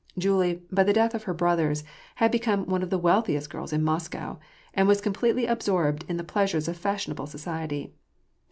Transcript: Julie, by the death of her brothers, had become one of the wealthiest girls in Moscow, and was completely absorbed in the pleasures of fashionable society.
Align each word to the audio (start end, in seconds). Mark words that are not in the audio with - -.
Julie, 0.17 0.63
by 0.71 0.81
the 0.81 0.93
death 0.93 1.13
of 1.13 1.25
her 1.25 1.33
brothers, 1.35 1.83
had 2.15 2.31
become 2.31 2.65
one 2.65 2.81
of 2.81 2.89
the 2.89 2.97
wealthiest 2.97 3.51
girls 3.51 3.71
in 3.71 3.83
Moscow, 3.83 4.37
and 4.73 4.87
was 4.87 4.99
completely 4.99 5.45
absorbed 5.45 6.05
in 6.09 6.17
the 6.17 6.23
pleasures 6.23 6.67
of 6.67 6.75
fashionable 6.75 7.27
society. 7.27 7.93